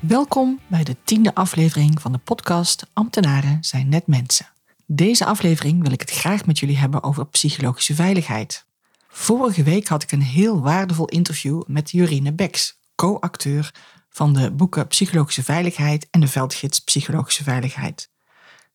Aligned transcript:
Welkom 0.00 0.60
bij 0.66 0.84
de 0.84 0.96
tiende 1.04 1.34
aflevering 1.34 2.00
van 2.00 2.12
de 2.12 2.18
podcast 2.18 2.86
Ambtenaren 2.92 3.58
zijn 3.60 3.88
net 3.88 4.06
mensen. 4.06 4.46
Deze 4.86 5.24
aflevering 5.24 5.82
wil 5.82 5.92
ik 5.92 6.00
het 6.00 6.10
graag 6.10 6.46
met 6.46 6.58
jullie 6.58 6.78
hebben 6.78 7.02
over 7.02 7.26
psychologische 7.26 7.94
veiligheid. 7.94 8.64
Vorige 9.08 9.62
week 9.62 9.88
had 9.88 10.02
ik 10.02 10.12
een 10.12 10.22
heel 10.22 10.60
waardevol 10.60 11.04
interview 11.04 11.62
met 11.66 11.90
Jorine 11.90 12.32
Beks, 12.32 12.78
co-acteur 12.94 13.74
van 14.08 14.32
de 14.32 14.50
boeken 14.50 14.86
Psychologische 14.86 15.42
Veiligheid 15.42 16.06
en 16.10 16.20
de 16.20 16.28
Veldgids 16.28 16.78
Psychologische 16.78 17.42
Veiligheid. 17.42 18.10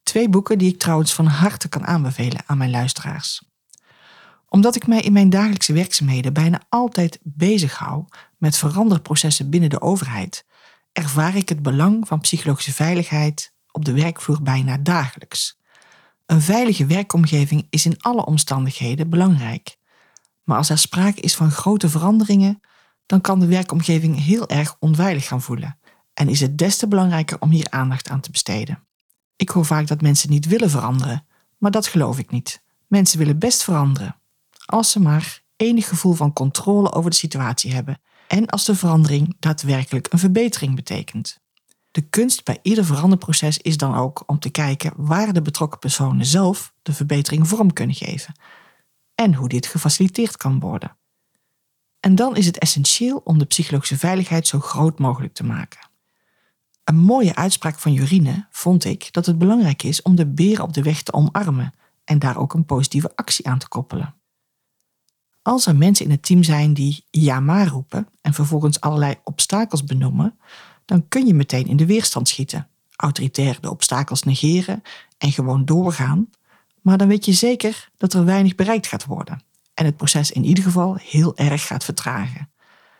Twee 0.03 0.29
boeken 0.29 0.57
die 0.57 0.71
ik 0.71 0.79
trouwens 0.79 1.13
van 1.13 1.25
harte 1.25 1.69
kan 1.69 1.85
aanbevelen 1.85 2.43
aan 2.45 2.57
mijn 2.57 2.71
luisteraars. 2.71 3.43
Omdat 4.49 4.75
ik 4.75 4.87
mij 4.87 5.01
in 5.01 5.13
mijn 5.13 5.29
dagelijkse 5.29 5.73
werkzaamheden 5.73 6.33
bijna 6.33 6.61
altijd 6.69 7.19
bezig 7.23 7.77
hou 7.77 8.05
met 8.37 8.57
veranderprocessen 8.57 9.49
binnen 9.49 9.69
de 9.69 9.81
overheid, 9.81 10.45
ervaar 10.97 11.35
ik 11.35 11.49
het 11.49 11.61
belang 11.61 12.07
van 12.07 12.19
psychologische 12.19 12.73
veiligheid 12.73 13.53
op 13.71 13.85
de 13.85 13.93
werkvloer 13.93 14.41
bijna 14.41 14.77
dagelijks. 14.77 15.59
Een 16.25 16.41
veilige 16.41 16.85
werkomgeving 16.85 17.67
is 17.69 17.85
in 17.85 18.01
alle 18.01 18.25
omstandigheden 18.25 19.09
belangrijk. 19.09 19.77
Maar 20.43 20.57
als 20.57 20.69
er 20.69 20.77
sprake 20.77 21.21
is 21.21 21.35
van 21.35 21.51
grote 21.51 21.89
veranderingen, 21.89 22.59
dan 23.05 23.21
kan 23.21 23.39
de 23.39 23.45
werkomgeving 23.45 24.23
heel 24.23 24.47
erg 24.49 24.75
onveilig 24.79 25.27
gaan 25.27 25.41
voelen 25.41 25.79
en 26.13 26.29
is 26.29 26.39
het 26.39 26.57
des 26.57 26.77
te 26.77 26.87
belangrijker 26.87 27.41
om 27.41 27.49
hier 27.49 27.67
aandacht 27.69 28.09
aan 28.09 28.21
te 28.21 28.31
besteden. 28.31 28.87
Ik 29.35 29.49
hoor 29.49 29.65
vaak 29.65 29.87
dat 29.87 30.01
mensen 30.01 30.29
niet 30.29 30.47
willen 30.47 30.69
veranderen, 30.69 31.27
maar 31.57 31.71
dat 31.71 31.87
geloof 31.87 32.19
ik 32.19 32.31
niet. 32.31 32.63
Mensen 32.87 33.17
willen 33.17 33.39
best 33.39 33.63
veranderen, 33.63 34.19
als 34.65 34.91
ze 34.91 34.99
maar 34.99 35.43
enig 35.55 35.87
gevoel 35.87 36.13
van 36.13 36.33
controle 36.33 36.91
over 36.91 37.09
de 37.09 37.15
situatie 37.15 37.73
hebben 37.73 37.99
en 38.27 38.45
als 38.47 38.65
de 38.65 38.75
verandering 38.75 39.35
daadwerkelijk 39.39 40.13
een 40.13 40.19
verbetering 40.19 40.75
betekent. 40.75 41.39
De 41.91 42.01
kunst 42.01 42.43
bij 42.43 42.59
ieder 42.61 42.85
veranderproces 42.85 43.57
is 43.57 43.77
dan 43.77 43.95
ook 43.95 44.23
om 44.25 44.39
te 44.39 44.49
kijken 44.49 44.93
waar 44.95 45.33
de 45.33 45.41
betrokken 45.41 45.79
personen 45.79 46.25
zelf 46.25 46.73
de 46.81 46.93
verbetering 46.93 47.47
vorm 47.47 47.73
kunnen 47.73 47.95
geven 47.95 48.33
en 49.15 49.33
hoe 49.33 49.49
dit 49.49 49.65
gefaciliteerd 49.65 50.37
kan 50.37 50.59
worden. 50.59 50.97
En 51.99 52.15
dan 52.15 52.35
is 52.35 52.45
het 52.45 52.57
essentieel 52.57 53.21
om 53.23 53.37
de 53.37 53.45
psychologische 53.45 53.97
veiligheid 53.97 54.47
zo 54.47 54.59
groot 54.59 54.99
mogelijk 54.99 55.33
te 55.33 55.43
maken. 55.43 55.89
Een 56.83 56.97
mooie 56.97 57.35
uitspraak 57.35 57.79
van 57.79 57.93
Jorine 57.93 58.47
vond 58.51 58.85
ik 58.85 59.13
dat 59.13 59.25
het 59.25 59.37
belangrijk 59.37 59.83
is 59.83 60.01
om 60.01 60.15
de 60.15 60.25
beren 60.25 60.63
op 60.63 60.73
de 60.73 60.81
weg 60.81 61.01
te 61.01 61.13
omarmen 61.13 61.73
en 62.03 62.19
daar 62.19 62.37
ook 62.37 62.53
een 62.53 62.65
positieve 62.65 63.11
actie 63.15 63.47
aan 63.47 63.59
te 63.59 63.67
koppelen. 63.67 64.15
Als 65.45 65.65
er 65.65 65.75
mensen 65.75 66.05
in 66.05 66.11
het 66.11 66.23
team 66.23 66.43
zijn 66.43 66.73
die 66.73 67.05
ja 67.11 67.39
maar 67.39 67.67
roepen 67.67 68.07
en 68.21 68.33
vervolgens 68.33 68.81
allerlei 68.81 69.15
obstakels 69.23 69.83
benoemen, 69.83 70.39
dan 70.85 71.07
kun 71.07 71.25
je 71.25 71.33
meteen 71.33 71.67
in 71.67 71.77
de 71.77 71.85
weerstand 71.85 72.27
schieten. 72.27 72.67
Autoritair 72.95 73.57
de 73.61 73.69
obstakels 73.69 74.23
negeren 74.23 74.81
en 75.17 75.31
gewoon 75.31 75.65
doorgaan. 75.65 76.29
Maar 76.81 76.97
dan 76.97 77.07
weet 77.07 77.25
je 77.25 77.33
zeker 77.33 77.89
dat 77.97 78.13
er 78.13 78.25
weinig 78.25 78.55
bereikt 78.55 78.87
gaat 78.87 79.05
worden 79.05 79.43
en 79.73 79.85
het 79.85 79.97
proces 79.97 80.31
in 80.31 80.43
ieder 80.43 80.63
geval 80.63 80.95
heel 80.95 81.37
erg 81.37 81.67
gaat 81.67 81.83
vertragen. 81.83 82.49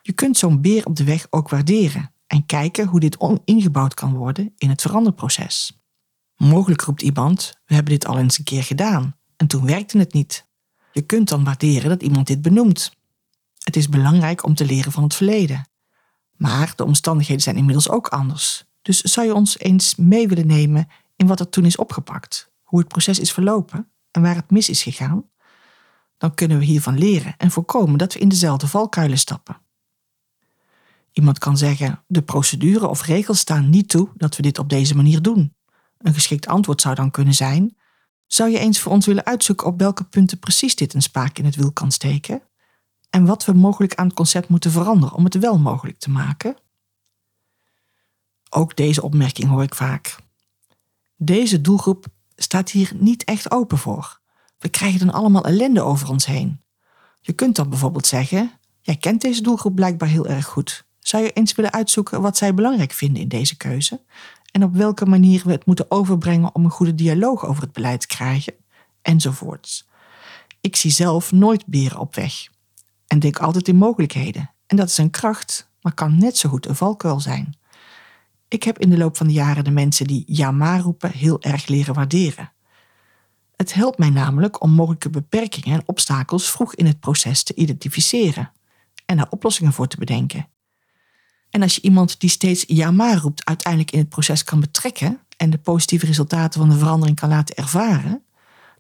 Je 0.02 0.14
kunt 0.14 0.38
zo'n 0.38 0.62
beer 0.62 0.86
op 0.86 0.96
de 0.96 1.04
weg 1.04 1.28
ook 1.30 1.50
waarderen 1.50 2.12
en 2.28 2.46
kijken 2.46 2.88
hoe 2.88 3.00
dit 3.00 3.18
ingebouwd 3.46 3.94
kan 3.94 4.14
worden 4.14 4.54
in 4.58 4.70
het 4.70 4.82
veranderproces. 4.82 5.80
Mogelijk 6.36 6.82
roept 6.82 7.02
iemand: 7.02 7.60
We 7.66 7.74
hebben 7.74 7.94
dit 7.94 8.06
al 8.06 8.18
eens 8.18 8.38
een 8.38 8.44
keer 8.44 8.64
gedaan 8.64 9.16
en 9.36 9.48
toen 9.48 9.66
werkte 9.66 9.98
het 9.98 10.14
niet. 10.14 10.46
Je 10.96 11.02
kunt 11.02 11.30
dan 11.30 11.44
waarderen 11.44 11.90
dat 11.90 12.04
iemand 12.04 12.28
dit 12.28 12.42
benoemt. 12.42 12.96
Het 13.64 13.76
is 13.76 13.90
belangrijk 13.90 14.46
om 14.46 14.56
te 14.56 14.66
leren 14.66 14.92
van 14.92 15.04
het 15.04 15.16
verleden. 15.16 15.68
Maar 16.32 16.74
de 16.76 16.86
omstandigheden 16.86 17.44
zijn 17.44 17.56
inmiddels 17.56 17.90
ook 17.90 18.08
anders. 18.08 18.66
Dus 18.82 19.02
zou 19.02 19.28
je 19.28 19.34
ons 19.34 19.60
eens 19.60 19.96
mee 19.96 20.28
willen 20.28 20.48
nemen 20.48 20.88
in 21.16 21.28
wat 21.28 21.40
er 21.40 21.50
toen 21.50 21.66
is 21.66 21.76
opgepakt, 21.76 22.52
hoe 22.64 22.80
het 22.80 22.88
proces 22.88 23.20
is 23.20 23.32
verlopen 23.32 23.92
en 24.12 24.22
waar 24.22 24.36
het 24.36 24.52
mis 24.52 24.70
is 24.70 24.84
gegaan? 24.84 25.30
Dan 26.18 26.34
kunnen 26.34 26.60
we 26.60 26.66
hiervan 26.66 26.98
leren 26.98 27.34
en 27.38 27.52
voorkomen 27.52 27.98
dat 27.98 28.14
we 28.14 28.20
in 28.20 28.30
dezelfde 28.30 28.68
valkuilen 28.68 29.18
stappen. 29.18 29.62
Iemand 31.12 31.40
kan 31.40 31.58
zeggen: 31.58 32.04
de 32.08 32.22
procedure 32.22 32.88
of 32.88 33.06
regels 33.06 33.40
staan 33.40 33.70
niet 33.70 33.90
toe 33.90 34.10
dat 34.14 34.36
we 34.36 34.42
dit 34.42 34.60
op 34.60 34.70
deze 34.70 34.96
manier 34.96 35.22
doen. 35.22 35.56
Een 35.98 36.14
geschikt 36.14 36.48
antwoord 36.48 36.82
zou 36.82 36.96
dan 36.96 37.12
kunnen 37.12 37.34
zijn: 37.34 37.76
zou 38.28 38.50
je 38.50 38.60
eens 38.60 38.80
voor 38.80 38.92
ons 38.92 39.06
willen 39.06 39.26
uitzoeken 39.26 39.68
op 39.68 39.80
welke 39.80 40.04
punten 40.04 40.40
precies 40.40 40.76
dit 40.76 40.94
een 40.94 41.02
spaak 41.02 41.38
in 41.38 41.46
het 41.46 41.56
wiel 41.56 41.72
kan 41.72 41.92
steken? 41.92 42.42
En 43.10 43.26
wat 43.26 43.46
we 43.46 43.54
mogelijk 43.54 43.96
aan 43.96 44.06
het 44.06 44.16
concept 44.16 44.48
moeten 44.48 44.72
veranderen 44.72 45.16
om 45.16 45.24
het 45.24 45.40
wel 45.40 45.60
mogelijk 45.60 46.00
te 46.00 46.10
maken? 46.10 46.56
Ook 48.50 48.76
deze 48.76 49.02
opmerking 49.02 49.50
hoor 49.50 49.64
ik 49.64 49.76
vaak. 49.76 50.16
Deze 51.16 51.62
doelgroep 51.62 52.06
staat 52.36 52.70
hier 52.70 52.92
niet 52.96 53.24
echt 53.24 53.52
open 53.52 53.78
voor. 53.78 54.20
We 54.60 54.70
krijgen 54.70 55.00
dan 55.00 55.14
allemaal 55.14 55.46
ellende 55.46 55.82
over 55.82 56.10
ons 56.10 56.26
heen. 56.26 56.62
Je 57.22 57.34
kunt 57.34 57.56
dan 57.56 57.70
bijvoorbeeld 57.70 58.08
zeggen: 58.08 58.52
Jij 58.82 58.96
kent 58.96 59.22
deze 59.22 59.42
doelgroep 59.42 59.76
blijkbaar 59.76 60.10
heel 60.10 60.28
erg 60.28 60.46
goed. 60.46 60.86
Zou 61.00 61.24
je 61.24 61.32
eens 61.32 61.56
willen 61.56 61.74
uitzoeken 61.74 62.22
wat 62.22 62.38
zij 62.38 62.54
belangrijk 62.54 62.92
vinden 62.92 63.22
in 63.22 63.28
deze 63.28 63.58
keuze 63.58 64.02
en 64.56 64.64
op 64.64 64.76
welke 64.76 65.06
manier 65.06 65.42
we 65.46 65.52
het 65.52 65.66
moeten 65.66 65.92
overbrengen 65.92 66.56
om 66.56 66.66
een 66.66 66.72
goede 66.72 66.96
dialoog 66.96 67.46
over 67.46 67.64
het 67.64 67.72
beleid 67.72 68.02
te 68.02 68.08
krijgen, 68.08 68.54
enzovoorts. 69.02 69.88
Ik 70.62 70.76
zie 70.76 70.92
zelf 70.92 71.32
nooit 71.32 71.66
beren 71.66 72.00
op 72.00 72.16
weg 72.16 72.48
en 73.08 73.20
denk 73.20 73.40
altijd 73.40 73.68
in 73.68 73.76
mogelijkheden. 73.76 74.52
En 74.68 74.78
dat 74.78 74.90
is 74.90 74.98
een 74.98 75.10
kracht, 75.10 75.70
maar 75.82 75.94
kan 75.94 76.18
net 76.18 76.38
zo 76.38 76.50
goed 76.50 76.66
een 76.66 76.76
valkuil 76.76 77.20
zijn. 77.20 77.58
Ik 78.48 78.64
heb 78.64 78.80
in 78.80 78.90
de 78.90 78.98
loop 78.98 79.18
van 79.18 79.28
de 79.28 79.34
jaren 79.34 79.64
de 79.64 79.72
mensen 79.72 80.08
die 80.08 80.24
ja 80.28 80.52
maar 80.52 80.80
roepen 80.80 81.12
heel 81.12 81.42
erg 81.42 81.68
leren 81.68 81.94
waarderen. 81.94 82.52
Het 83.56 83.74
helpt 83.74 83.98
mij 83.98 84.10
namelijk 84.10 84.62
om 84.62 84.72
mogelijke 84.72 85.10
beperkingen 85.10 85.80
en 85.80 85.88
obstakels 85.88 86.52
vroeg 86.52 86.76
in 86.76 86.86
het 86.86 87.00
proces 87.00 87.44
te 87.44 87.56
identificeren 87.56 88.52
en 89.06 89.18
daar 89.18 89.30
oplossingen 89.30 89.74
voor 89.74 89.88
te 89.88 89.98
bedenken. 89.98 90.48
En 91.56 91.62
als 91.62 91.76
je 91.76 91.82
iemand 91.82 92.20
die 92.20 92.30
steeds 92.30 92.64
ja 92.68 92.92
maar 92.92 93.18
roept 93.18 93.46
uiteindelijk 93.46 93.92
in 93.92 94.00
het 94.00 94.10
proces 94.10 94.44
kan 94.44 94.60
betrekken 94.60 95.20
en 95.38 95.50
de 95.50 95.58
positieve 95.58 96.06
resultaten 96.06 96.60
van 96.60 96.70
de 96.70 96.78
verandering 96.78 97.20
kan 97.20 97.30
laten 97.30 97.56
ervaren, 97.56 98.24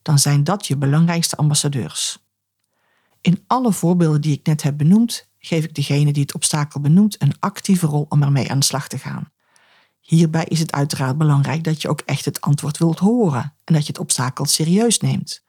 dan 0.01 0.19
zijn 0.19 0.43
dat 0.43 0.67
je 0.67 0.77
belangrijkste 0.77 1.35
ambassadeurs. 1.35 2.17
In 3.21 3.43
alle 3.47 3.73
voorbeelden 3.73 4.21
die 4.21 4.33
ik 4.33 4.45
net 4.45 4.63
heb 4.63 4.77
benoemd, 4.77 5.29
geef 5.39 5.63
ik 5.63 5.75
degene 5.75 6.11
die 6.11 6.21
het 6.21 6.33
obstakel 6.33 6.79
benoemt 6.79 7.21
een 7.21 7.39
actieve 7.39 7.85
rol 7.85 8.05
om 8.09 8.23
ermee 8.23 8.51
aan 8.51 8.59
de 8.59 8.65
slag 8.65 8.87
te 8.87 8.97
gaan. 8.97 9.31
Hierbij 9.99 10.45
is 10.45 10.59
het 10.59 10.71
uiteraard 10.71 11.17
belangrijk 11.17 11.63
dat 11.63 11.81
je 11.81 11.89
ook 11.89 12.01
echt 12.01 12.25
het 12.25 12.41
antwoord 12.41 12.77
wilt 12.77 12.99
horen 12.99 13.53
en 13.63 13.73
dat 13.73 13.81
je 13.81 13.91
het 13.91 14.01
obstakel 14.01 14.45
serieus 14.45 14.99
neemt. 14.99 15.43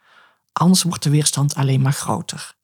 Anders 0.53 0.83
wordt 0.83 1.03
de 1.03 1.11
weerstand 1.11 1.55
alleen 1.55 1.81
maar 1.81 1.93
groter. 1.93 2.57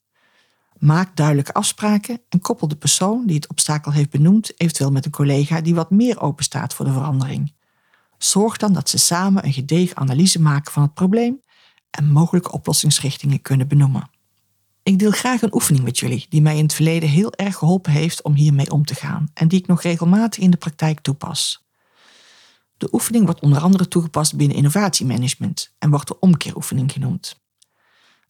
Maak 0.83 1.15
duidelijke 1.15 1.53
afspraken 1.53 2.21
en 2.29 2.39
koppel 2.39 2.67
de 2.67 2.75
persoon 2.75 3.25
die 3.25 3.35
het 3.35 3.47
obstakel 3.47 3.91
heeft 3.91 4.09
benoemd 4.09 4.59
eventueel 4.61 4.91
met 4.91 5.05
een 5.05 5.11
collega 5.11 5.61
die 5.61 5.75
wat 5.75 5.91
meer 5.91 6.21
openstaat 6.21 6.73
voor 6.73 6.85
de 6.85 6.91
verandering. 6.91 7.53
Zorg 8.17 8.57
dan 8.57 8.73
dat 8.73 8.89
ze 8.89 8.97
samen 8.97 9.45
een 9.45 9.53
gedegen 9.53 9.97
analyse 9.97 10.41
maken 10.41 10.71
van 10.71 10.83
het 10.83 10.93
probleem 10.93 11.41
en 11.89 12.11
mogelijke 12.11 12.51
oplossingsrichtingen 12.51 13.41
kunnen 13.41 13.67
benoemen. 13.67 14.09
Ik 14.83 14.99
deel 14.99 15.11
graag 15.11 15.41
een 15.41 15.53
oefening 15.53 15.83
met 15.83 15.99
jullie 15.99 16.25
die 16.29 16.41
mij 16.41 16.57
in 16.57 16.63
het 16.63 16.73
verleden 16.73 17.09
heel 17.09 17.33
erg 17.33 17.55
geholpen 17.55 17.91
heeft 17.91 18.23
om 18.23 18.33
hiermee 18.33 18.71
om 18.71 18.85
te 18.85 18.95
gaan 18.95 19.29
en 19.33 19.47
die 19.47 19.59
ik 19.59 19.67
nog 19.67 19.81
regelmatig 19.81 20.43
in 20.43 20.51
de 20.51 20.57
praktijk 20.57 20.99
toepas. 20.99 21.65
De 22.77 22.87
oefening 22.91 23.25
wordt 23.25 23.41
onder 23.41 23.61
andere 23.61 23.87
toegepast 23.87 24.35
binnen 24.35 24.57
innovatiemanagement 24.57 25.73
en 25.79 25.89
wordt 25.89 26.07
de 26.07 26.19
omkeeroefening 26.19 26.91
genoemd. 26.91 27.41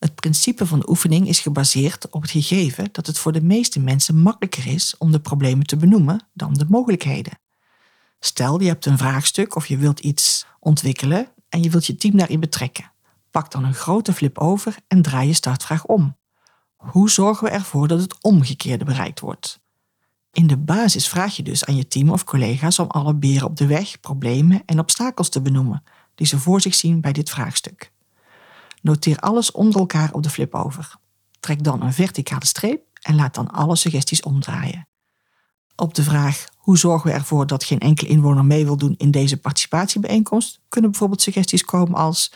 Het 0.04 0.16
principe 0.16 0.66
van 0.66 0.80
de 0.80 0.90
oefening 0.90 1.28
is 1.28 1.40
gebaseerd 1.40 2.10
op 2.10 2.22
het 2.22 2.32
gegeven 2.32 2.90
dat 2.92 3.08
het 3.08 3.20
voor 3.20 3.32
de 3.32 3.42
meeste 3.42 3.80
mensen 3.80 4.18
makkelijker 4.18 4.68
is 4.68 4.96
om 4.98 5.12
de 5.12 5.20
problemen 5.20 5.66
te 5.66 5.78
benoemen 5.78 6.28
dan 6.34 6.54
de 6.54 6.66
mogelijkheden. 6.70 7.40
Stel, 8.20 8.62
je 8.62 8.68
hebt 8.68 8.86
een 8.86 8.98
vraagstuk 8.98 9.56
of 9.56 9.66
je 9.66 9.78
wilt 9.78 10.00
iets 10.00 10.46
ontwikkelen 10.60 11.28
en 11.50 11.64
je 11.64 11.70
wilt 11.70 11.86
je 11.86 11.96
team 11.96 12.18
daarin 12.18 12.40
betrekken. 12.40 12.92
Pak 13.32 13.52
dan 13.52 13.64
een 13.64 13.74
grote 13.74 14.14
flip 14.14 14.38
over 14.38 14.76
en 14.88 15.02
draai 15.02 15.28
je 15.28 15.34
startvraag 15.34 15.86
om. 15.86 16.18
Hoe 16.76 17.10
zorgen 17.10 17.48
we 17.48 17.54
ervoor 17.54 17.88
dat 17.88 18.02
het 18.02 18.22
omgekeerde 18.22 18.86
bereikt 18.86 19.20
wordt? 19.20 19.60
In 20.32 20.48
de 20.48 20.58
basis 20.58 21.08
vraag 21.08 21.36
je 21.36 21.44
dus 21.44 21.66
aan 21.66 21.76
je 21.76 21.88
team 21.88 22.10
of 22.10 22.24
collega's 22.24 22.80
om 22.80 22.88
alle 22.88 23.16
beren 23.16 23.48
op 23.48 23.58
de 23.58 23.68
weg, 23.68 24.00
problemen 24.00 24.62
en 24.66 24.80
obstakels 24.80 25.30
te 25.30 25.42
benoemen 25.42 25.84
die 26.16 26.28
ze 26.28 26.40
voor 26.40 26.62
zich 26.62 26.76
zien 26.76 27.02
bij 27.02 27.12
dit 27.12 27.30
vraagstuk. 27.30 27.92
Noteer 28.84 29.18
alles 29.18 29.52
onder 29.52 29.80
elkaar 29.80 30.14
op 30.14 30.24
de 30.24 30.30
flip 30.30 30.56
over. 30.56 30.96
Trek 31.40 31.64
dan 31.64 31.82
een 31.82 31.94
verticale 31.94 32.46
streep 32.46 32.82
en 33.02 33.16
laat 33.16 33.34
dan 33.34 33.52
alle 33.52 33.76
suggesties 33.76 34.22
omdraaien. 34.22 34.88
Op 35.76 35.94
de 35.94 36.04
vraag 36.04 36.46
hoe 36.58 36.78
zorgen 36.78 37.10
we 37.10 37.16
ervoor 37.16 37.48
dat 37.48 37.64
geen 37.64 37.80
enkele 37.80 38.10
inwoner 38.10 38.46
mee 38.46 38.66
wil 38.66 38.78
doen 38.78 38.96
in 38.98 39.12
deze 39.12 39.38
participatiebijeenkomst, 39.38 40.60
kunnen 40.70 40.90
bijvoorbeeld 40.90 41.22
suggesties 41.22 41.66
komen 41.66 42.00
als 42.00 42.34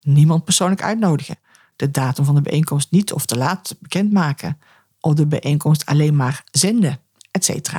niemand 0.00 0.44
persoonlijk 0.44 0.82
uitnodigen, 0.82 1.38
de 1.76 1.90
datum 1.90 2.24
van 2.24 2.34
de 2.34 2.40
bijeenkomst 2.40 2.90
niet 2.90 3.12
of 3.12 3.26
te 3.26 3.36
laat 3.36 3.76
bekendmaken, 3.80 4.58
of 5.00 5.14
de 5.14 5.26
bijeenkomst 5.26 5.86
alleen 5.86 6.16
maar 6.16 6.44
zenden, 6.50 7.00
etc. 7.30 7.72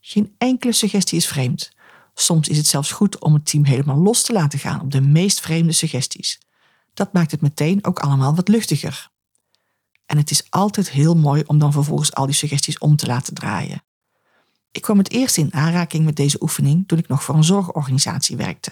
Geen 0.00 0.34
enkele 0.38 0.72
suggestie 0.72 1.18
is 1.18 1.26
vreemd. 1.26 1.72
Soms 2.14 2.48
is 2.48 2.56
het 2.56 2.66
zelfs 2.66 2.92
goed 2.92 3.18
om 3.18 3.34
het 3.34 3.46
team 3.46 3.64
helemaal 3.64 3.98
los 3.98 4.22
te 4.22 4.32
laten 4.32 4.58
gaan 4.58 4.80
op 4.80 4.90
de 4.90 5.00
meest 5.00 5.40
vreemde 5.40 5.72
suggesties. 5.72 6.38
Dat 6.98 7.12
maakt 7.12 7.30
het 7.30 7.40
meteen 7.40 7.84
ook 7.84 7.98
allemaal 7.98 8.34
wat 8.34 8.48
luchtiger. 8.48 9.10
En 10.06 10.16
het 10.16 10.30
is 10.30 10.50
altijd 10.50 10.90
heel 10.90 11.14
mooi 11.16 11.42
om 11.46 11.58
dan 11.58 11.72
vervolgens 11.72 12.14
al 12.14 12.26
die 12.26 12.34
suggesties 12.34 12.78
om 12.78 12.96
te 12.96 13.06
laten 13.06 13.34
draaien. 13.34 13.82
Ik 14.70 14.82
kwam 14.82 14.98
het 14.98 15.10
eerst 15.10 15.36
in 15.36 15.54
aanraking 15.54 16.04
met 16.04 16.16
deze 16.16 16.42
oefening 16.42 16.88
toen 16.88 16.98
ik 16.98 17.08
nog 17.08 17.22
voor 17.22 17.34
een 17.34 17.44
zorgorganisatie 17.44 18.36
werkte. 18.36 18.70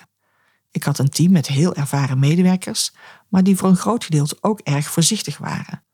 Ik 0.70 0.82
had 0.82 0.98
een 0.98 1.08
team 1.08 1.32
met 1.32 1.46
heel 1.46 1.74
ervaren 1.74 2.18
medewerkers, 2.18 2.92
maar 3.28 3.42
die 3.42 3.56
voor 3.56 3.68
een 3.68 3.76
groot 3.76 4.04
gedeelte 4.04 4.38
ook 4.40 4.60
erg 4.60 4.90
voorzichtig 4.90 5.38
waren. 5.38 5.84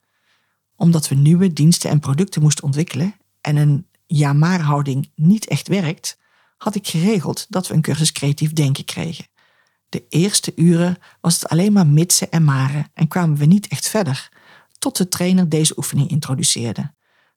Omdat 0.76 1.08
we 1.08 1.14
nieuwe 1.14 1.52
diensten 1.52 1.90
en 1.90 2.00
producten 2.00 2.42
moesten 2.42 2.64
ontwikkelen 2.64 3.14
en 3.40 3.56
een 3.56 3.86
ja-maar 4.06 4.60
houding 4.60 5.10
niet 5.14 5.46
echt 5.46 5.68
werkt, 5.68 6.18
had 6.56 6.74
ik 6.74 6.86
geregeld 6.86 7.46
dat 7.48 7.68
we 7.68 7.74
een 7.74 7.82
cursus 7.82 8.12
creatief 8.12 8.52
denken 8.52 8.84
kregen. 8.84 9.26
De 9.92 10.04
eerste 10.08 10.52
uren 10.56 10.96
was 11.20 11.34
het 11.34 11.48
alleen 11.48 11.72
maar 11.72 11.86
mitsen 11.86 12.30
en 12.30 12.44
maren 12.44 12.86
en 12.94 13.08
kwamen 13.08 13.36
we 13.36 13.44
niet 13.44 13.68
echt 13.68 13.88
verder, 13.88 14.28
tot 14.78 14.96
de 14.96 15.08
trainer 15.08 15.48
deze 15.48 15.76
oefening 15.76 16.10
introduceerde. 16.10 16.92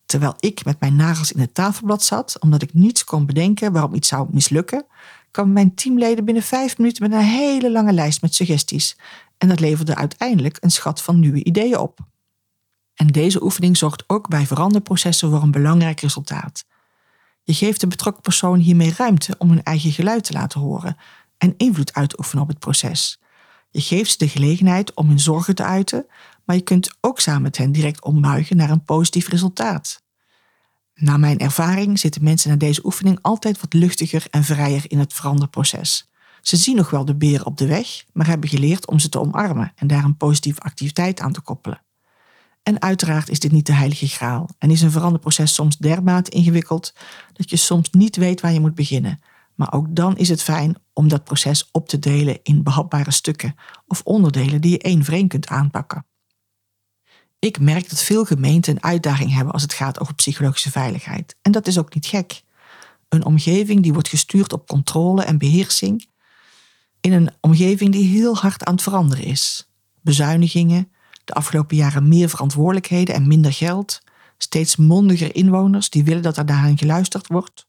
Terwijl 0.05 0.33
ik 0.39 0.65
met 0.65 0.79
mijn 0.79 0.95
nagels 0.95 1.31
in 1.31 1.39
het 1.39 1.53
tafelblad 1.53 2.03
zat, 2.03 2.39
omdat 2.39 2.61
ik 2.61 2.73
niets 2.73 3.03
kon 3.03 3.25
bedenken 3.25 3.71
waarom 3.71 3.93
iets 3.93 4.07
zou 4.07 4.27
mislukken, 4.31 4.85
kwamen 5.31 5.53
mijn 5.53 5.73
teamleden 5.73 6.25
binnen 6.25 6.43
vijf 6.43 6.77
minuten 6.77 7.09
met 7.09 7.19
een 7.19 7.25
hele 7.25 7.71
lange 7.71 7.93
lijst 7.93 8.21
met 8.21 8.35
suggesties. 8.35 8.97
En 9.37 9.47
dat 9.47 9.59
leverde 9.59 9.95
uiteindelijk 9.95 10.57
een 10.59 10.71
schat 10.71 11.01
van 11.01 11.19
nieuwe 11.19 11.43
ideeën 11.43 11.77
op. 11.77 11.99
En 12.93 13.07
deze 13.07 13.43
oefening 13.43 13.77
zorgt 13.77 14.03
ook 14.07 14.27
bij 14.27 14.45
veranderprocessen 14.45 15.29
voor 15.29 15.41
een 15.41 15.51
belangrijk 15.51 15.99
resultaat. 15.99 16.65
Je 17.43 17.53
geeft 17.53 17.79
de 17.79 17.87
betrokken 17.87 18.21
persoon 18.21 18.59
hiermee 18.59 18.93
ruimte 18.97 19.35
om 19.37 19.49
hun 19.49 19.63
eigen 19.63 19.91
geluid 19.91 20.23
te 20.23 20.33
laten 20.33 20.59
horen 20.59 20.97
en 21.37 21.53
invloed 21.57 21.93
uit 21.93 22.09
te 22.09 22.17
oefenen 22.17 22.43
op 22.43 22.49
het 22.49 22.59
proces. 22.59 23.19
Je 23.69 23.81
geeft 23.81 24.11
ze 24.11 24.17
de 24.17 24.27
gelegenheid 24.27 24.93
om 24.93 25.07
hun 25.07 25.19
zorgen 25.19 25.55
te 25.55 25.63
uiten, 25.63 26.05
maar 26.45 26.55
je 26.55 26.61
kunt 26.61 26.95
ook 27.01 27.19
samen 27.19 27.41
met 27.41 27.57
hen 27.57 27.71
direct 27.71 28.03
ombuigen 28.03 28.57
naar 28.57 28.69
een 28.69 28.83
positief 28.83 29.27
resultaat. 29.27 30.03
Na 30.93 31.17
mijn 31.17 31.39
ervaring 31.39 31.99
zitten 31.99 32.23
mensen 32.23 32.49
na 32.49 32.55
deze 32.55 32.85
oefening 32.85 33.19
altijd 33.21 33.61
wat 33.61 33.73
luchtiger 33.73 34.27
en 34.29 34.43
vrijer 34.43 34.83
in 34.87 34.99
het 34.99 35.13
veranderproces. 35.13 36.09
Ze 36.41 36.55
zien 36.55 36.75
nog 36.75 36.89
wel 36.89 37.05
de 37.05 37.15
beren 37.15 37.45
op 37.45 37.57
de 37.57 37.67
weg, 37.67 38.05
maar 38.13 38.27
hebben 38.27 38.49
geleerd 38.49 38.87
om 38.87 38.99
ze 38.99 39.09
te 39.09 39.19
omarmen 39.19 39.71
en 39.75 39.87
daar 39.87 40.03
een 40.03 40.17
positieve 40.17 40.61
activiteit 40.61 41.19
aan 41.19 41.31
te 41.31 41.41
koppelen. 41.41 41.81
En 42.63 42.81
uiteraard 42.81 43.29
is 43.29 43.39
dit 43.39 43.51
niet 43.51 43.65
de 43.65 43.73
heilige 43.73 44.07
graal 44.07 44.49
en 44.57 44.71
is 44.71 44.81
een 44.81 44.91
veranderproces 44.91 45.53
soms 45.53 45.77
dermate 45.77 46.31
ingewikkeld 46.31 46.93
dat 47.33 47.49
je 47.49 47.55
soms 47.55 47.89
niet 47.89 48.15
weet 48.15 48.41
waar 48.41 48.53
je 48.53 48.59
moet 48.59 48.75
beginnen. 48.75 49.19
Maar 49.55 49.73
ook 49.73 49.85
dan 49.89 50.17
is 50.17 50.29
het 50.29 50.43
fijn 50.43 50.75
om 50.97 51.07
dat 51.07 51.23
proces 51.23 51.69
op 51.71 51.87
te 51.87 51.99
delen 51.99 52.39
in 52.43 52.63
behapbare 52.63 53.11
stukken 53.11 53.55
of 53.87 54.01
onderdelen 54.03 54.61
die 54.61 54.71
je 54.71 54.79
één 54.79 55.05
voor 55.05 55.13
één 55.13 55.27
kunt 55.27 55.47
aanpakken. 55.47 56.05
Ik 57.39 57.59
merk 57.59 57.89
dat 57.89 58.01
veel 58.01 58.25
gemeenten 58.25 58.75
een 58.75 58.83
uitdaging 58.83 59.33
hebben 59.33 59.53
als 59.53 59.61
het 59.61 59.73
gaat 59.73 59.99
over 59.99 60.15
psychologische 60.15 60.71
veiligheid. 60.71 61.35
En 61.41 61.51
dat 61.51 61.67
is 61.67 61.77
ook 61.77 61.93
niet 61.93 62.05
gek. 62.05 62.43
Een 63.09 63.25
omgeving 63.25 63.81
die 63.81 63.93
wordt 63.93 64.07
gestuurd 64.07 64.53
op 64.53 64.67
controle 64.67 65.23
en 65.23 65.37
beheersing. 65.37 66.07
In 67.01 67.13
een 67.13 67.29
omgeving 67.41 67.91
die 67.91 68.07
heel 68.07 68.35
hard 68.37 68.63
aan 68.63 68.73
het 68.73 68.83
veranderen 68.83 69.25
is. 69.25 69.69
Bezuinigingen, 70.01 70.91
de 71.23 71.33
afgelopen 71.33 71.75
jaren 71.75 72.07
meer 72.07 72.29
verantwoordelijkheden 72.29 73.15
en 73.15 73.27
minder 73.27 73.53
geld. 73.53 74.01
Steeds 74.37 74.75
mondiger 74.75 75.35
inwoners 75.35 75.89
die 75.89 76.03
willen 76.03 76.23
dat 76.23 76.37
er 76.37 76.45
daarin 76.45 76.77
geluisterd 76.77 77.27
wordt. 77.27 77.67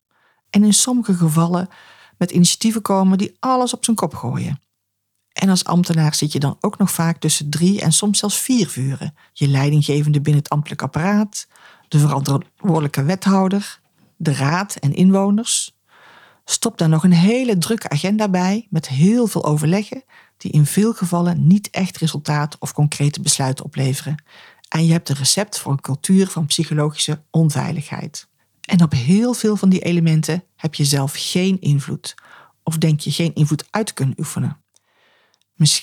En 0.50 0.64
in 0.64 0.74
sommige 0.74 1.14
gevallen 1.14 1.68
met 2.18 2.30
initiatieven 2.30 2.82
komen 2.82 3.18
die 3.18 3.36
alles 3.40 3.74
op 3.74 3.84
zijn 3.84 3.96
kop 3.96 4.14
gooien. 4.14 4.60
En 5.32 5.48
als 5.48 5.64
ambtenaar 5.64 6.14
zit 6.14 6.32
je 6.32 6.38
dan 6.38 6.56
ook 6.60 6.78
nog 6.78 6.90
vaak 6.90 7.18
tussen 7.18 7.50
drie 7.50 7.80
en 7.80 7.92
soms 7.92 8.18
zelfs 8.18 8.38
vier 8.38 8.68
vuren. 8.68 9.14
Je 9.32 9.48
leidinggevende 9.48 10.20
binnen 10.20 10.42
het 10.42 10.52
ambtelijk 10.52 10.82
apparaat, 10.82 11.46
de 11.88 11.98
verantwoordelijke 11.98 13.02
wethouder, 13.02 13.80
de 14.16 14.32
raad 14.34 14.76
en 14.76 14.94
inwoners. 14.94 15.76
Stop 16.44 16.78
daar 16.78 16.88
nog 16.88 17.04
een 17.04 17.12
hele 17.12 17.58
drukke 17.58 17.88
agenda 17.88 18.28
bij 18.28 18.66
met 18.70 18.88
heel 18.88 19.26
veel 19.26 19.44
overleggen 19.44 20.04
die 20.36 20.52
in 20.52 20.66
veel 20.66 20.92
gevallen 20.92 21.46
niet 21.46 21.70
echt 21.70 21.96
resultaat 21.96 22.56
of 22.58 22.72
concrete 22.72 23.20
besluiten 23.20 23.64
opleveren. 23.64 24.24
En 24.68 24.86
je 24.86 24.92
hebt 24.92 25.08
een 25.08 25.16
recept 25.16 25.58
voor 25.58 25.72
een 25.72 25.80
cultuur 25.80 26.26
van 26.26 26.46
psychologische 26.46 27.22
onveiligheid. 27.30 28.28
En 28.66 28.82
op 28.82 28.92
heel 28.92 29.34
veel 29.34 29.56
van 29.56 29.68
die 29.68 29.80
elementen 29.80 30.44
heb 30.56 30.74
je 30.74 30.84
zelf 30.84 31.14
geen 31.16 31.60
invloed 31.60 32.14
of 32.62 32.78
denk 32.78 33.00
je 33.00 33.10
geen 33.10 33.34
invloed 33.34 33.64
uit 33.70 33.86
te 33.86 33.94
kunnen 33.94 34.18
oefenen. 34.18 34.56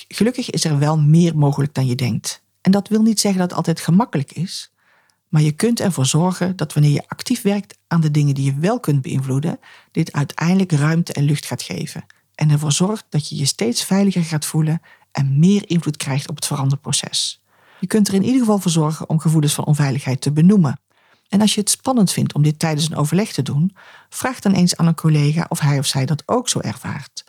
Gelukkig 0.08 0.50
is 0.50 0.64
er 0.64 0.78
wel 0.78 0.98
meer 0.98 1.36
mogelijk 1.36 1.74
dan 1.74 1.86
je 1.86 1.94
denkt. 1.94 2.42
En 2.60 2.70
dat 2.70 2.88
wil 2.88 3.02
niet 3.02 3.20
zeggen 3.20 3.40
dat 3.40 3.48
het 3.48 3.58
altijd 3.58 3.80
gemakkelijk 3.80 4.32
is, 4.32 4.72
maar 5.28 5.42
je 5.42 5.52
kunt 5.52 5.80
ervoor 5.80 6.06
zorgen 6.06 6.56
dat 6.56 6.72
wanneer 6.72 6.92
je 6.92 7.08
actief 7.08 7.42
werkt 7.42 7.78
aan 7.86 8.00
de 8.00 8.10
dingen 8.10 8.34
die 8.34 8.44
je 8.44 8.58
wel 8.58 8.80
kunt 8.80 9.02
beïnvloeden, 9.02 9.58
dit 9.90 10.12
uiteindelijk 10.12 10.72
ruimte 10.72 11.12
en 11.12 11.24
lucht 11.24 11.46
gaat 11.46 11.62
geven. 11.62 12.04
En 12.34 12.50
ervoor 12.50 12.72
zorgt 12.72 13.06
dat 13.08 13.28
je 13.28 13.36
je 13.36 13.46
steeds 13.46 13.84
veiliger 13.84 14.24
gaat 14.24 14.44
voelen 14.44 14.80
en 15.12 15.38
meer 15.38 15.68
invloed 15.68 15.96
krijgt 15.96 16.28
op 16.28 16.36
het 16.36 16.46
veranderproces. 16.46 17.42
Je 17.80 17.86
kunt 17.86 18.08
er 18.08 18.14
in 18.14 18.24
ieder 18.24 18.40
geval 18.40 18.58
voor 18.58 18.70
zorgen 18.70 19.08
om 19.08 19.18
gevoelens 19.18 19.54
van 19.54 19.64
onveiligheid 19.64 20.20
te 20.20 20.32
benoemen. 20.32 20.80
En 21.34 21.40
als 21.40 21.54
je 21.54 21.60
het 21.60 21.70
spannend 21.70 22.12
vindt 22.12 22.34
om 22.34 22.42
dit 22.42 22.58
tijdens 22.58 22.90
een 22.90 22.96
overleg 22.96 23.32
te 23.32 23.42
doen, 23.42 23.76
vraag 24.08 24.40
dan 24.40 24.52
eens 24.52 24.76
aan 24.76 24.86
een 24.86 24.94
collega 24.94 25.46
of 25.48 25.60
hij 25.60 25.78
of 25.78 25.86
zij 25.86 26.06
dat 26.06 26.22
ook 26.26 26.48
zo 26.48 26.60
ervaart. 26.60 27.24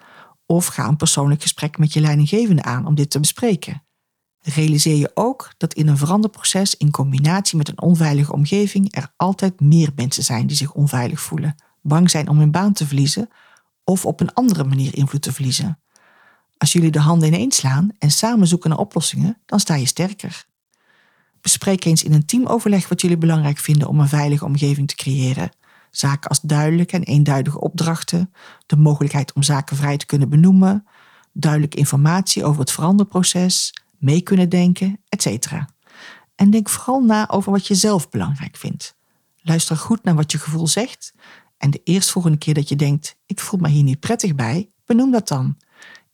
Of 0.46 0.66
ga 0.66 0.88
een 0.88 0.98
persoonlijk 0.98 1.42
gesprek 1.42 1.78
met 1.78 1.94
je 1.94 2.02
leidinggevende 2.02 2.64
aan 2.64 2.86
om 2.86 2.96
dit 2.96 3.10
te 3.10 3.20
bespreken. 3.20 3.84
Realiseer 4.40 4.96
je 4.96 5.12
ook 5.14 5.54
dat 5.58 5.74
in 5.74 5.88
een 5.88 5.98
veranderproces 5.98 6.76
in 6.76 6.92
combinatie 6.92 7.58
met 7.58 7.68
een 7.68 7.82
onveilige 7.82 8.34
omgeving 8.34 8.96
er 8.96 9.14
altijd 9.16 9.60
meer 9.60 9.90
mensen 9.96 10.24
zijn 10.24 10.48
die 10.48 10.58
zich 10.58 10.74
onveilig 10.74 11.20
voelen, 11.20 11.56
bang 11.82 12.10
zijn 12.10 12.30
om 12.30 12.40
hun 12.40 12.52
baan 12.52 12.74
te 12.74 12.88
verliezen 12.88 13.30
of 13.84 14.06
op 14.06 14.20
een 14.20 14.34
andere 14.34 14.64
manier 14.64 14.96
invloed 14.96 15.22
te 15.22 15.34
verliezen. 15.34 15.80
Als 16.58 16.72
jullie 16.72 16.92
de 16.92 17.00
handen 17.00 17.28
ineens 17.28 17.56
slaan 17.56 17.90
en 17.98 18.12
samen 18.12 18.48
zoeken 18.48 18.70
naar 18.70 18.80
oplossingen, 18.80 19.42
dan 19.46 19.60
sta 19.60 19.76
je 19.76 19.86
sterker. 19.86 20.46
Bespreek 21.46 21.86
eens 21.86 22.04
in 22.04 22.14
een 22.14 22.26
teamoverleg 22.26 22.90
wat 22.90 23.02
jullie 23.02 23.18
belangrijk 23.18 23.58
vinden 23.58 23.88
om 23.88 24.00
een 24.00 24.08
veilige 24.08 24.46
omgeving 24.46 24.88
te 24.88 24.96
creëren 24.96 25.52
zaken 25.98 26.30
als 26.30 26.40
duidelijke 26.42 26.96
en 26.96 27.04
eenduidige 27.04 27.60
opdrachten, 27.60 28.34
de 28.66 28.76
mogelijkheid 28.76 29.34
om 29.34 29.44
zaken 29.44 29.78
vrij 29.78 29.98
te 29.98 30.06
kunnen 30.06 30.30
benoemen, 30.30 30.88
duidelijke 31.34 31.78
informatie 31.78 32.46
over 32.46 32.60
het 32.60 32.72
veranderproces, 32.72 33.74
mee 33.98 34.22
kunnen 34.22 34.50
denken, 34.50 35.00
etc. 35.10 35.48
En 36.36 36.50
denk 36.50 36.70
vooral 36.70 37.02
na 37.02 37.30
over 37.30 37.52
wat 37.52 37.68
je 37.68 37.76
zelf 37.76 38.10
belangrijk 38.10 38.56
vindt. 38.56 38.96
Luister 39.42 39.78
goed 39.78 40.04
naar 40.04 40.16
wat 40.16 40.32
je 40.32 40.38
gevoel 40.38 40.68
zegt 40.68 41.14
en 41.58 41.72
de 41.72 41.82
eerstvolgende 41.84 42.38
keer 42.38 42.54
dat 42.54 42.70
je 42.70 42.76
denkt, 42.76 43.18
ik 43.26 43.40
voel 43.40 43.60
me 43.60 43.70
hier 43.70 43.84
niet 43.84 44.00
prettig 44.00 44.36
bij, 44.36 44.70
benoem 44.86 45.12
dat 45.12 45.28
dan. 45.28 45.58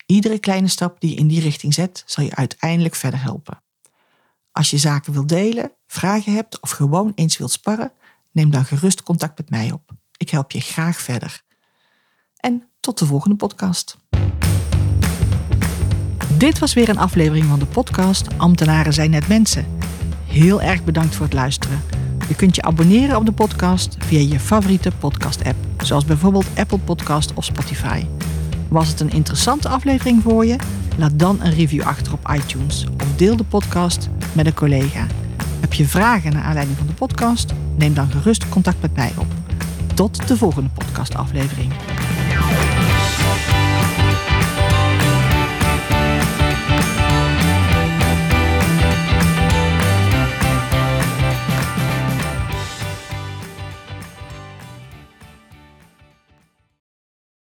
Iedere 0.06 0.38
kleine 0.38 0.68
stap 0.68 1.00
die 1.00 1.10
je 1.10 1.16
in 1.16 1.28
die 1.28 1.40
richting 1.40 1.74
zet, 1.74 2.02
zal 2.06 2.24
je 2.24 2.34
uiteindelijk 2.34 2.94
verder 2.94 3.22
helpen. 3.22 3.62
Als 4.52 4.70
je 4.70 4.78
zaken 4.78 5.12
wilt 5.12 5.28
delen, 5.28 5.72
vragen 5.86 6.34
hebt 6.34 6.60
of 6.60 6.70
gewoon 6.70 7.12
eens 7.14 7.38
wilt 7.38 7.50
sparren, 7.50 7.92
Neem 8.32 8.50
dan 8.50 8.64
gerust 8.64 9.02
contact 9.02 9.38
met 9.38 9.50
mij 9.50 9.72
op. 9.72 9.90
Ik 10.16 10.30
help 10.30 10.50
je 10.50 10.60
graag 10.60 11.00
verder. 11.00 11.42
En 12.36 12.68
tot 12.80 12.98
de 12.98 13.06
volgende 13.06 13.36
podcast. 13.36 13.96
Dit 16.38 16.58
was 16.58 16.74
weer 16.74 16.88
een 16.88 16.98
aflevering 16.98 17.44
van 17.44 17.58
de 17.58 17.66
podcast 17.66 18.38
Ambtenaren 18.38 18.92
zijn 18.92 19.10
net 19.10 19.28
mensen. 19.28 19.66
Heel 20.26 20.62
erg 20.62 20.84
bedankt 20.84 21.14
voor 21.14 21.24
het 21.24 21.34
luisteren. 21.34 21.82
Je 22.28 22.34
kunt 22.34 22.56
je 22.56 22.62
abonneren 22.62 23.16
op 23.16 23.26
de 23.26 23.32
podcast 23.32 23.96
via 23.98 24.18
je 24.18 24.40
favoriete 24.40 24.92
podcast-app, 24.98 25.56
zoals 25.82 26.04
bijvoorbeeld 26.04 26.46
Apple 26.56 26.78
Podcast 26.78 27.34
of 27.34 27.44
Spotify. 27.44 28.06
Was 28.68 28.88
het 28.88 29.00
een 29.00 29.10
interessante 29.10 29.68
aflevering 29.68 30.22
voor 30.22 30.46
je? 30.46 30.56
Laat 30.98 31.18
dan 31.18 31.40
een 31.40 31.54
review 31.54 31.82
achter 31.82 32.12
op 32.12 32.28
iTunes 32.34 32.86
deel 33.22 33.36
de 33.36 33.44
podcast 33.44 34.08
met 34.32 34.46
een 34.46 34.54
collega. 34.54 35.06
Heb 35.60 35.72
je 35.72 35.84
vragen 35.84 36.32
naar 36.32 36.42
aanleiding 36.42 36.78
van 36.78 36.86
de 36.86 36.92
podcast? 36.92 37.52
Neem 37.76 37.94
dan 37.94 38.10
gerust 38.10 38.48
contact 38.48 38.82
met 38.82 38.96
mij 38.96 39.12
op. 39.18 39.26
Tot 39.94 40.28
de 40.28 40.36
volgende 40.36 40.68
podcastaflevering. 40.68 41.72